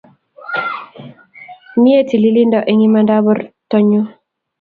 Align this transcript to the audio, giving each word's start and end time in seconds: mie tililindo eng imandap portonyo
mie 1.81 1.99
tililindo 2.09 2.59
eng 2.71 2.83
imandap 2.87 3.21
portonyo 3.25 4.01